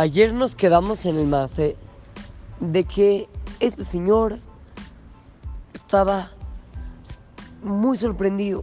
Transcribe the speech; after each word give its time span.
Ayer 0.00 0.32
nos 0.32 0.54
quedamos 0.54 1.06
en 1.06 1.16
el 1.16 1.26
mase 1.26 1.74
de 2.60 2.84
que 2.84 3.28
este 3.58 3.84
señor 3.84 4.38
estaba 5.74 6.30
muy 7.64 7.98
sorprendido. 7.98 8.62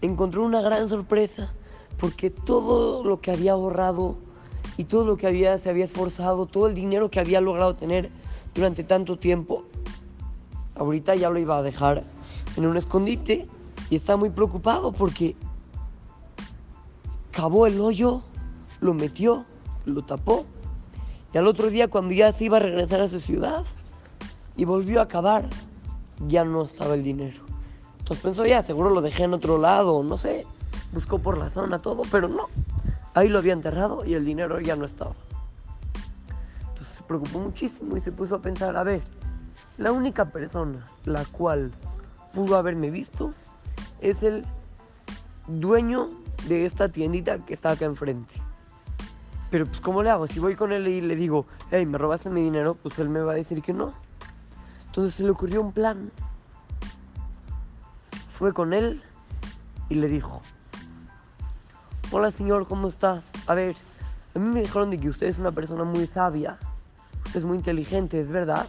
Encontró 0.00 0.42
una 0.42 0.62
gran 0.62 0.88
sorpresa 0.88 1.52
porque 1.98 2.30
todo 2.30 3.04
lo 3.04 3.20
que 3.20 3.32
había 3.32 3.52
ahorrado 3.52 4.16
y 4.78 4.84
todo 4.84 5.04
lo 5.04 5.18
que 5.18 5.26
había, 5.26 5.58
se 5.58 5.68
había 5.68 5.84
esforzado, 5.84 6.46
todo 6.46 6.68
el 6.68 6.74
dinero 6.74 7.10
que 7.10 7.20
había 7.20 7.42
logrado 7.42 7.76
tener 7.76 8.08
durante 8.54 8.82
tanto 8.82 9.18
tiempo, 9.18 9.64
ahorita 10.74 11.14
ya 11.16 11.28
lo 11.28 11.38
iba 11.38 11.58
a 11.58 11.62
dejar 11.62 12.02
en 12.56 12.64
un 12.64 12.78
escondite 12.78 13.46
y 13.90 13.96
está 13.96 14.16
muy 14.16 14.30
preocupado 14.30 14.90
porque 14.92 15.36
cavó 17.30 17.66
el 17.66 17.78
hoyo, 17.78 18.22
lo 18.80 18.94
metió, 18.94 19.44
lo 19.84 20.00
tapó 20.00 20.46
y 21.32 21.38
al 21.38 21.46
otro 21.46 21.70
día 21.70 21.88
cuando 21.88 22.14
ya 22.14 22.30
se 22.32 22.44
iba 22.44 22.58
a 22.58 22.60
regresar 22.60 23.00
a 23.00 23.08
su 23.08 23.20
ciudad 23.20 23.64
y 24.56 24.64
volvió 24.64 25.00
a 25.00 25.08
cavar, 25.08 25.48
ya 26.28 26.44
no 26.44 26.62
estaba 26.62 26.94
el 26.94 27.02
dinero. 27.02 27.42
Entonces 27.98 28.22
pensó 28.22 28.46
ya, 28.46 28.62
seguro 28.62 28.90
lo 28.90 29.00
dejé 29.00 29.24
en 29.24 29.34
otro 29.34 29.58
lado, 29.58 30.02
no 30.02 30.18
sé, 30.18 30.46
buscó 30.92 31.18
por 31.18 31.38
la 31.38 31.50
zona 31.50 31.80
todo, 31.80 32.02
pero 32.10 32.28
no. 32.28 32.48
Ahí 33.14 33.28
lo 33.28 33.38
había 33.38 33.52
enterrado 33.52 34.04
y 34.04 34.14
el 34.14 34.24
dinero 34.24 34.60
ya 34.60 34.76
no 34.76 34.84
estaba. 34.84 35.14
Entonces 36.68 36.96
se 36.96 37.02
preocupó 37.04 37.38
muchísimo 37.38 37.96
y 37.96 38.00
se 38.00 38.12
puso 38.12 38.36
a 38.36 38.40
pensar, 38.40 38.76
a 38.76 38.82
ver, 38.82 39.02
la 39.78 39.92
única 39.92 40.26
persona 40.26 40.86
la 41.04 41.24
cual 41.24 41.72
pudo 42.34 42.56
haberme 42.56 42.90
visto 42.90 43.32
es 44.00 44.22
el 44.22 44.44
dueño 45.46 46.10
de 46.48 46.66
esta 46.66 46.88
tiendita 46.88 47.38
que 47.38 47.54
está 47.54 47.70
acá 47.70 47.84
enfrente. 47.84 48.34
Pero 49.52 49.66
pues 49.66 49.80
¿cómo 49.82 50.02
le 50.02 50.08
hago? 50.08 50.26
Si 50.26 50.40
voy 50.40 50.56
con 50.56 50.72
él 50.72 50.88
y 50.88 51.02
le 51.02 51.14
digo, 51.14 51.44
hey, 51.70 51.84
me 51.84 51.98
robaste 51.98 52.30
mi 52.30 52.42
dinero, 52.42 52.74
pues 52.74 52.98
él 52.98 53.10
me 53.10 53.20
va 53.20 53.32
a 53.32 53.34
decir 53.34 53.60
que 53.60 53.74
no. 53.74 53.92
Entonces 54.86 55.14
se 55.14 55.24
le 55.24 55.30
ocurrió 55.30 55.60
un 55.60 55.72
plan. 55.72 56.10
Fue 58.30 58.54
con 58.54 58.72
él 58.72 59.02
y 59.90 59.96
le 59.96 60.08
dijo, 60.08 60.40
hola 62.10 62.30
señor, 62.30 62.66
¿cómo 62.66 62.88
está? 62.88 63.22
A 63.46 63.52
ver, 63.52 63.76
a 64.34 64.38
mí 64.38 64.48
me 64.48 64.62
dijeron 64.62 64.88
de 64.88 64.98
que 64.98 65.10
usted 65.10 65.26
es 65.26 65.36
una 65.36 65.52
persona 65.52 65.84
muy 65.84 66.06
sabia, 66.06 66.58
usted 67.26 67.40
es 67.40 67.44
muy 67.44 67.58
inteligente, 67.58 68.18
¿es 68.18 68.30
verdad? 68.30 68.66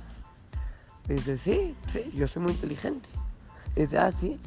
dice, 1.08 1.38
sí, 1.38 1.78
sí, 1.88 2.12
yo 2.14 2.28
soy 2.28 2.42
muy 2.42 2.52
inteligente. 2.52 3.08
dice, 3.74 3.98
ah, 4.00 4.12
sí, 4.12 4.38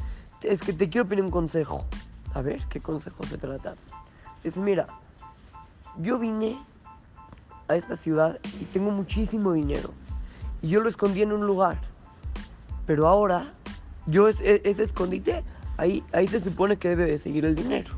es 0.42 0.60
que 0.60 0.74
te 0.74 0.90
quiero 0.90 1.08
pedir 1.08 1.24
un 1.24 1.30
consejo. 1.30 1.86
A 2.34 2.42
ver, 2.42 2.62
¿qué 2.68 2.82
consejo 2.82 3.24
se 3.24 3.38
trata? 3.38 3.74
Dice, 4.44 4.60
mira, 4.60 4.86
yo 6.00 6.18
vine 6.18 6.58
a 7.68 7.76
esta 7.76 7.96
ciudad 7.96 8.38
y 8.60 8.64
tengo 8.66 8.90
muchísimo 8.90 9.52
dinero. 9.52 9.90
Y 10.62 10.68
yo 10.68 10.80
lo 10.80 10.88
escondí 10.88 11.22
en 11.22 11.32
un 11.32 11.46
lugar. 11.46 11.78
Pero 12.86 13.08
ahora, 13.08 13.52
yo 14.06 14.28
ese, 14.28 14.60
escondite, 14.64 15.44
ahí, 15.76 16.04
ahí 16.12 16.28
se 16.28 16.40
supone 16.40 16.76
que 16.76 16.88
debe 16.88 17.06
de 17.06 17.18
seguir 17.18 17.44
el 17.44 17.54
dinero 17.54 17.94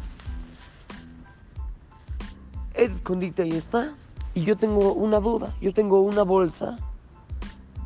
ese 2.78 2.94
escondite 2.94 3.42
ahí 3.42 3.52
está. 3.52 3.94
Y 4.34 4.44
yo 4.44 4.56
tengo 4.56 4.92
una 4.92 5.18
duda, 5.18 5.52
yo 5.60 5.74
tengo 5.74 6.00
una 6.00 6.22
bolsa 6.22 6.76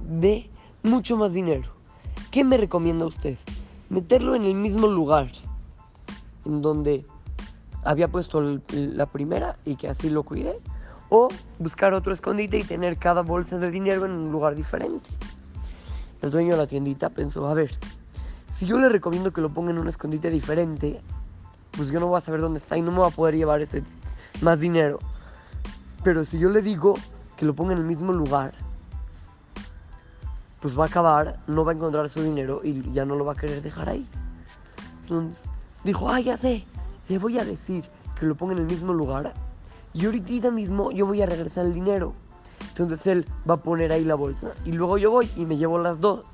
de 0.07 0.51
mucho 0.83 1.17
más 1.17 1.33
dinero. 1.33 1.71
¿Qué 2.31 2.45
me 2.45 2.59
recomienda 2.59 3.07
usted? 3.07 3.39
Meterlo 3.89 4.35
en 4.35 4.45
el 4.45 4.55
mismo 4.55 4.87
lugar 4.87 5.31
en 6.45 6.61
donde 6.61 7.07
había 7.83 8.09
puesto 8.09 8.61
la 8.71 9.07
primera 9.07 9.57
y 9.65 9.77
que 9.77 9.89
así 9.89 10.11
lo 10.11 10.23
cuide. 10.23 10.59
O 11.09 11.29
buscar 11.59 11.93
otro 11.93 12.13
escondite 12.13 12.59
y 12.59 12.65
tener 12.65 12.97
cada 12.97 13.23
bolsa 13.23 13.59
de 13.59 13.71
dinero 13.71 14.07
en 14.07 14.13
un 14.13 14.33
lugar 14.33 14.55
diferente. 14.55 15.11
El 16.23 16.31
dueño 16.31 16.53
de 16.53 16.57
la 16.57 16.67
tiendita 16.67 17.11
pensó, 17.11 17.47
a 17.49 17.55
ver, 17.55 17.71
si 18.49 18.65
yo 18.65 18.79
le 18.79 18.89
recomiendo 18.89 19.33
que 19.33 19.41
lo 19.41 19.51
ponga 19.51 19.73
en 19.73 19.79
un 19.79 19.89
escondite 19.89 20.31
diferente, 20.31 21.03
pues 21.73 21.91
yo 21.91 22.01
no 22.01 22.07
voy 22.07 22.19
a 22.19 22.21
saber 22.21 22.41
dónde 22.41 22.59
está 22.59 22.77
y 22.77 22.83
no 22.83 22.93
me 22.93 22.99
voy 22.99 23.09
a 23.09 23.15
poder 23.15 23.37
llevar 23.37 23.61
ese 23.61 23.83
más 24.41 24.61
dinero. 24.61 25.01
Pero 26.05 26.25
si 26.25 26.39
yo 26.39 26.49
le 26.49 26.63
digo 26.63 26.95
que 27.37 27.45
lo 27.45 27.55
ponga 27.55 27.73
en 27.73 27.79
el 27.79 27.85
mismo 27.85 28.13
lugar, 28.13 28.55
pues 30.61 30.79
va 30.79 30.85
a 30.85 30.87
acabar, 30.87 31.39
no 31.47 31.65
va 31.65 31.73
a 31.73 31.75
encontrar 31.75 32.09
su 32.09 32.23
dinero 32.23 32.61
y 32.63 32.93
ya 32.93 33.05
no 33.05 33.17
lo 33.17 33.25
va 33.25 33.33
a 33.33 33.37
querer 33.37 33.61
dejar 33.63 33.89
ahí. 33.89 34.07
Entonces 35.03 35.43
dijo, 35.83 36.09
ah, 36.09 36.21
ya 36.21 36.37
sé, 36.37 36.65
le 37.13 37.19
voy 37.19 37.39
a 37.39 37.45
decir 37.45 37.85
que 38.19 38.25
lo 38.25 38.35
ponga 38.35 38.55
en 38.55 38.61
el 38.61 38.65
mismo 38.65 38.95
lugar 38.95 39.35
y 39.93 40.07
ahorita 40.07 40.51
mismo 40.51 40.91
yo 40.93 41.05
voy 41.05 41.21
a 41.21 41.27
regresar 41.27 41.67
el 41.67 41.75
dinero. 41.75 42.15
Entonces 42.69 43.07
él 43.07 43.27
va 43.49 43.55
a 43.55 43.57
poner 43.59 43.93
ahí 43.93 44.03
la 44.03 44.15
bolsa 44.15 44.53
y 44.65 44.73
luego 44.73 44.97
yo 44.97 45.11
voy 45.11 45.31
y 45.37 45.45
me 45.45 45.59
llevo 45.59 45.79
las 45.79 46.01
dos. 46.01 46.25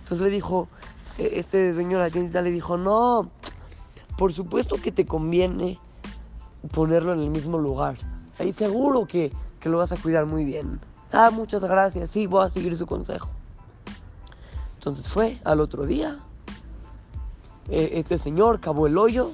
Entonces 0.00 0.22
le 0.22 0.28
dijo, 0.28 0.68
e-, 1.16 1.38
este 1.38 1.72
dueño 1.72 1.96
de 1.96 2.04
la 2.04 2.10
tienda 2.10 2.42
le 2.42 2.50
dijo, 2.50 2.76
no, 2.76 3.30
por 4.18 4.34
supuesto 4.34 4.76
que 4.76 4.92
te 4.92 5.06
conviene 5.06 5.78
ponerlo 6.74 7.14
en 7.14 7.20
el 7.20 7.30
mismo 7.30 7.56
lugar. 7.56 7.96
Ahí 8.38 8.52
seguro 8.52 9.06
que, 9.06 9.32
lo 9.64 9.78
vas 9.78 9.92
a 9.92 9.96
cuidar 9.96 10.26
muy 10.26 10.44
bien. 10.44 10.78
Ah, 11.10 11.30
muchas 11.30 11.64
gracias, 11.64 12.10
sí, 12.10 12.26
voy 12.26 12.44
a 12.44 12.50
seguir 12.50 12.76
su 12.76 12.84
consejo. 12.84 13.30
Entonces 14.74 15.08
fue 15.08 15.40
al 15.44 15.60
otro 15.60 15.86
día. 15.86 16.18
E, 17.70 17.92
este 17.94 18.18
señor 18.18 18.60
cavó 18.60 18.86
el 18.86 18.98
hoyo 18.98 19.32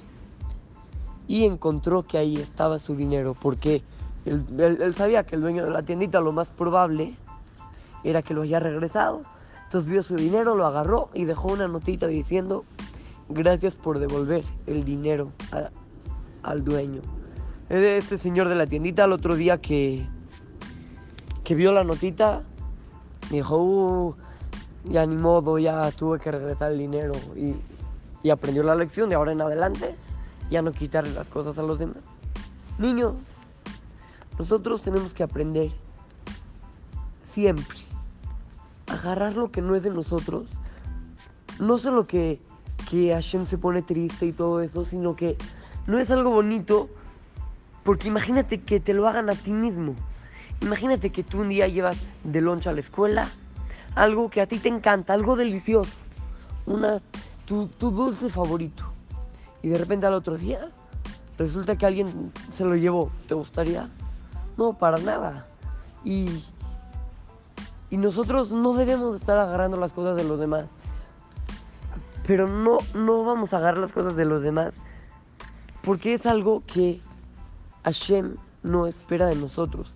y 1.28 1.44
encontró 1.44 2.02
que 2.02 2.18
ahí 2.18 2.36
estaba 2.36 2.80
su 2.80 2.96
dinero, 2.96 3.36
porque 3.40 3.82
él, 4.24 4.94
sabía 4.96 5.24
que 5.24 5.36
el 5.36 5.42
dueño 5.42 5.64
de 5.64 5.70
la 5.70 5.82
tiendita 5.82 6.20
lo 6.20 6.32
más 6.32 6.50
probable 6.50 7.14
era 8.02 8.22
que 8.22 8.34
lo 8.34 8.42
haya 8.42 8.58
regresado. 8.58 9.22
Entonces 9.64 9.88
vio 9.88 10.02
su 10.02 10.16
dinero, 10.16 10.56
lo 10.56 10.66
agarró 10.66 11.10
y 11.14 11.24
dejó 11.24 11.52
una 11.52 11.68
notita 11.68 12.08
diciendo, 12.08 12.64
gracias 13.28 13.76
por 13.76 14.00
devolver 14.00 14.42
el 14.66 14.84
dinero 14.84 15.30
al 16.42 16.64
dueño 16.64 17.02
de 17.68 17.98
este 17.98 18.16
señor 18.16 18.48
de 18.48 18.54
la 18.54 18.66
tiendita 18.66 19.04
el 19.04 19.12
otro 19.12 19.36
día 19.36 19.58
que, 19.58 20.06
que 21.44 21.54
vio 21.54 21.72
la 21.72 21.84
notita. 21.84 22.42
dijo, 23.30 23.58
uh, 23.58 24.14
ya 24.84 25.04
ni 25.06 25.16
modo, 25.16 25.58
ya 25.58 25.90
tuve 25.92 26.18
que 26.18 26.30
regresar 26.30 26.72
el 26.72 26.78
dinero. 26.78 27.12
Y, 27.36 27.56
y 28.22 28.30
aprendió 28.30 28.62
la 28.62 28.74
lección 28.74 29.08
de 29.08 29.16
ahora 29.16 29.32
en 29.32 29.40
adelante. 29.40 29.94
Ya 30.50 30.62
no 30.62 30.72
quitarle 30.72 31.12
las 31.12 31.28
cosas 31.28 31.58
a 31.58 31.62
los 31.62 31.78
demás. 31.78 32.02
Niños, 32.78 33.14
nosotros 34.38 34.82
tenemos 34.82 35.14
que 35.14 35.22
aprender 35.22 35.70
siempre. 37.22 37.78
Agarrar 38.86 39.36
lo 39.36 39.50
que 39.50 39.60
no 39.60 39.74
es 39.74 39.82
de 39.82 39.90
nosotros. 39.90 40.46
No 41.58 41.78
solo 41.78 42.06
que, 42.06 42.40
que 42.90 43.12
Hashem 43.12 43.46
se 43.46 43.58
pone 43.58 43.82
triste 43.82 44.26
y 44.26 44.32
todo 44.32 44.60
eso, 44.60 44.84
sino 44.84 45.16
que 45.16 45.36
no 45.86 45.98
es 45.98 46.10
algo 46.10 46.30
bonito 46.30 46.88
porque 47.84 48.08
imagínate 48.08 48.60
que 48.60 48.80
te 48.80 48.94
lo 48.94 49.08
hagan 49.08 49.30
a 49.30 49.34
ti 49.34 49.52
mismo. 49.52 49.94
Imagínate 50.60 51.10
que 51.10 51.22
tú 51.22 51.40
un 51.40 51.48
día 51.48 51.68
llevas 51.68 52.04
de 52.24 52.40
loncha 52.40 52.70
a 52.70 52.72
la 52.72 52.80
escuela 52.80 53.28
algo 53.94 54.30
que 54.30 54.40
a 54.40 54.46
ti 54.46 54.58
te 54.58 54.68
encanta, 54.68 55.12
algo 55.12 55.36
delicioso, 55.36 55.96
unas, 56.66 57.08
tu, 57.44 57.66
tu 57.66 57.90
dulce 57.90 58.28
favorito. 58.30 58.87
Y 59.62 59.68
de 59.68 59.78
repente 59.78 60.06
al 60.06 60.14
otro 60.14 60.36
día 60.36 60.70
resulta 61.38 61.76
que 61.76 61.86
alguien 61.86 62.32
se 62.52 62.64
lo 62.64 62.76
llevó. 62.76 63.10
¿Te 63.26 63.34
gustaría? 63.34 63.88
No, 64.56 64.74
para 64.74 64.98
nada. 64.98 65.46
Y, 66.04 66.44
y 67.90 67.96
nosotros 67.96 68.52
no 68.52 68.74
debemos 68.74 69.16
estar 69.16 69.38
agarrando 69.38 69.76
las 69.76 69.92
cosas 69.92 70.16
de 70.16 70.24
los 70.24 70.38
demás. 70.38 70.66
Pero 72.26 72.46
no, 72.46 72.78
no 72.94 73.24
vamos 73.24 73.54
a 73.54 73.58
agarrar 73.58 73.78
las 73.78 73.92
cosas 73.92 74.16
de 74.16 74.24
los 74.24 74.42
demás 74.42 74.80
porque 75.88 76.12
es 76.12 76.26
algo 76.26 76.62
que 76.66 77.00
Hashem 77.82 78.36
no 78.62 78.86
espera 78.86 79.26
de 79.26 79.36
nosotros. 79.36 79.94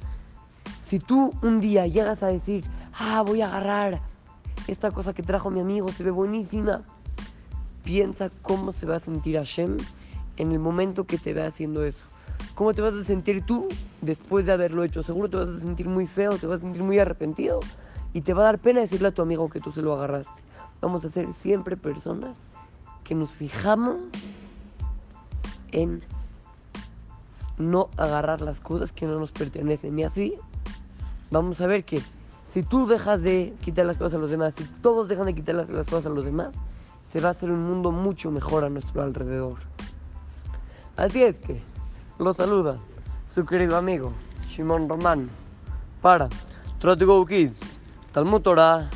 Si 0.81 0.99
tú 0.99 1.33
un 1.43 1.61
día 1.61 1.87
llegas 1.87 2.23
a 2.23 2.29
decir, 2.29 2.65
ah, 2.99 3.23
voy 3.27 3.43
a 3.43 3.49
agarrar 3.49 4.01
esta 4.69 4.91
cosa 4.91 5.13
que 5.13 5.23
trajo 5.23 5.51
mi 5.51 5.61
amigo, 5.61 5.93
se 5.93 6.03
ve 6.03 6.11
buenísima, 6.11 6.83
piensa 7.85 8.31
cómo 8.43 8.73
se 8.73 8.87
va 8.87 8.97
a 8.97 9.01
sentir 9.01 9.37
Hashem 9.37 9.77
en 10.37 10.53
el 10.53 10.59
momento 10.59 11.05
que 11.05 11.19
te 11.19 11.33
vea 11.33 11.47
haciendo 11.47 11.85
eso. 11.85 12.05
¿Cómo 12.55 12.75
te 12.75 12.83
vas 12.83 12.95
a 12.95 13.05
sentir 13.05 13.45
tú 13.45 13.69
después 14.01 14.47
de 14.47 14.53
haberlo 14.53 14.85
hecho? 14.85 15.03
Seguro 15.03 15.29
te 15.29 15.37
vas 15.37 15.49
a 15.49 15.61
sentir 15.61 15.89
muy 15.89 16.07
feo, 16.07 16.37
te 16.39 16.47
vas 16.47 16.59
a 16.59 16.63
sentir 16.63 16.83
muy 16.83 16.99
arrepentido 16.99 17.61
y 18.13 18.21
te 18.21 18.35
va 18.35 18.43
a 18.43 18.45
dar 18.47 18.59
pena 18.59 18.81
decirle 18.81 19.09
a 19.09 19.13
tu 19.13 19.23
amigo 19.23 19.49
que 19.49 19.61
tú 19.61 19.73
se 19.73 19.83
lo 19.83 19.95
agarraste. 19.95 20.43
Vamos 20.81 21.05
a 21.05 21.11
ser 21.11 21.33
siempre 21.33 21.77
personas 21.77 22.43
que 23.05 23.15
nos 23.15 23.33
fijamos 23.33 23.97
en 25.71 26.03
no 27.59 27.89
agarrar 27.97 28.41
las 28.41 28.61
cosas 28.61 28.93
que 28.93 29.07
no 29.07 29.19
nos 29.19 29.33
pertenecen. 29.33 29.99
Y 29.99 30.05
así 30.05 30.35
vamos 31.31 31.61
a 31.61 31.67
ver 31.67 31.85
que 31.85 32.03
si 32.45 32.63
tú 32.63 32.87
dejas 32.87 33.23
de 33.23 33.55
quitar 33.63 33.87
las 33.87 33.99
cosas 33.99 34.15
a 34.15 34.19
los 34.19 34.31
demás, 34.31 34.55
si 34.55 34.65
todos 34.65 35.09
dejan 35.09 35.27
de 35.27 35.35
quitar 35.35 35.55
las, 35.55 35.69
cosas 35.69 36.07
a 36.07 36.11
los 36.11 36.25
demás, 36.25 36.55
se 37.05 37.21
va 37.21 37.29
a 37.29 37.31
hacer 37.33 37.51
un 37.51 37.65
mundo 37.65 37.93
mucho 37.93 38.31
mejor 38.31 38.65
a 38.65 38.69
nuestro 38.69 39.03
alrededor. 39.03 39.59
Así 40.97 41.23
es 41.23 41.39
que, 41.39 41.61
lo 42.19 42.33
saluda 42.33 42.79
su 43.29 43.45
querido 43.45 43.77
amigo 43.77 44.13
Shimon 44.49 44.89
Román, 44.89 45.31
para 46.01 46.29
Go 46.83 47.27
Kids, 47.27 47.81
Talmud 48.13 48.43
Torah. 48.43 48.91